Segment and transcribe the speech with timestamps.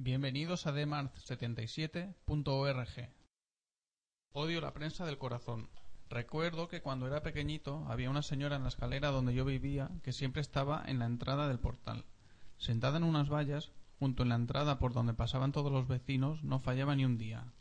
[0.00, 3.10] Bienvenidos a demart77.org.
[4.32, 5.68] Odio la prensa del corazón.
[6.08, 10.12] Recuerdo que cuando era pequeñito había una señora en la escalera donde yo vivía que
[10.12, 12.04] siempre estaba en la entrada del portal.
[12.58, 16.60] Sentada en unas vallas, junto en la entrada por donde pasaban todos los vecinos, no
[16.60, 17.52] fallaba ni un día.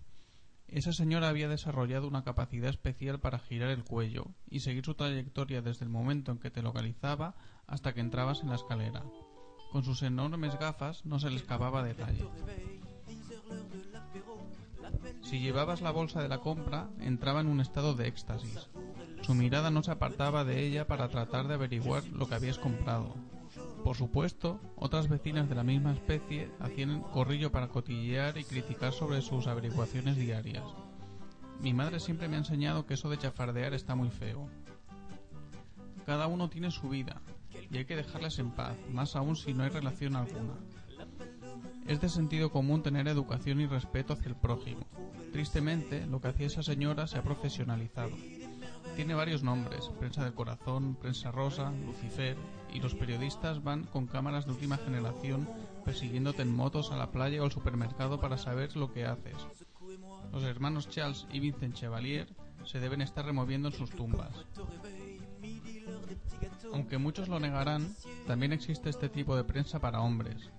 [0.68, 5.64] Esa señora había desarrollado una capacidad especial para girar el cuello y seguir su trayectoria
[5.64, 7.34] desde el momento en que te localizaba
[7.66, 9.04] hasta que entrabas en la escalera.
[9.72, 12.26] Con sus enormes gafas no se le escapaba detalle.
[15.22, 18.70] Si llevabas la bolsa de la compra, entraba en un estado de éxtasis.
[19.22, 23.14] Su mirada no se apartaba de ella para tratar de averiguar lo que habías comprado.
[23.84, 29.22] Por supuesto, otras vecinas de la misma especie hacían corrillo para cotillear y criticar sobre
[29.22, 30.64] sus averiguaciones diarias.
[31.62, 34.48] Mi madre siempre me ha enseñado que eso de chafardear está muy feo.
[36.06, 37.22] Cada uno tiene su vida,
[37.70, 40.54] y hay que dejarlas en paz, más aún si no hay relación alguna.
[41.88, 44.82] Es de sentido común tener educación y respeto hacia el prójimo.
[45.32, 48.12] Tristemente, lo que hacía esa señora se ha profesionalizado.
[48.96, 52.36] Tiene varios nombres, prensa del corazón, prensa rosa, Lucifer,
[52.74, 55.48] y los periodistas van con cámaras de última generación
[55.86, 59.36] persiguiéndote en motos a la playa o al supermercado para saber lo que haces.
[60.34, 62.28] Los hermanos Charles y Vincent Chevalier
[62.66, 64.46] se deben estar removiendo en sus tumbas.
[66.88, 67.94] Aunque muchos lo negarán,
[68.28, 70.50] también existe este tipo de prensa para hombres.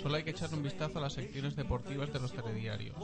[0.00, 2.96] Solo hay que echar un vistazo a las secciones deportivas de los telediarios.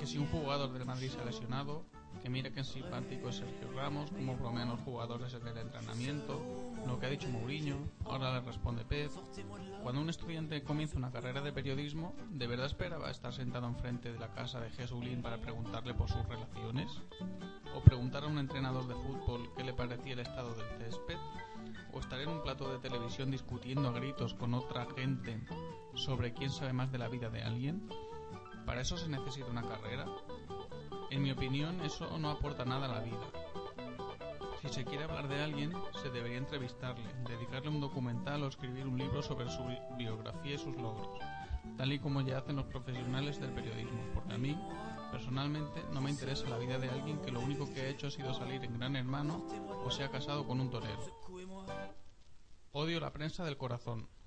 [0.00, 1.86] Que si un jugador del Madrid se ha lesionado,
[2.20, 6.42] que mire que simpático es Sergio Ramos, cómo bromean los jugadores en el entrenamiento,
[6.88, 9.12] lo que ha dicho Mourinho, ahora le responde Pep.
[9.84, 14.18] Cuando un estudiante comienza una carrera de periodismo, ¿de verdad esperaba estar sentado enfrente de
[14.18, 16.90] la casa de Jesulín para preguntarle por sus relaciones?
[17.76, 17.81] ¿O
[18.12, 21.16] preguntar a un entrenador de fútbol qué le parecía el estado del césped?
[21.94, 25.40] ¿O estar en un plato de televisión discutiendo a gritos con otra gente
[25.94, 27.88] sobre quién sabe más de la vida de alguien?
[28.66, 30.04] ¿Para eso se necesita una carrera?
[31.10, 33.24] En mi opinión, eso no aporta nada a la vida.
[34.60, 35.72] Si se quiere hablar de alguien,
[36.02, 39.62] se debería entrevistarle, dedicarle un documental o escribir un libro sobre su
[39.96, 41.18] biografía y sus logros,
[41.78, 44.54] tal y como ya hacen los profesionales del periodismo, porque a mí,
[45.12, 48.10] personalmente, no me interesa la vida de alguien que lo único que ha hecho ha
[48.10, 49.46] sido salir en Gran Hermano
[49.84, 50.98] o se ha casado con un torero.
[52.72, 54.08] Odio la prensa del corazón.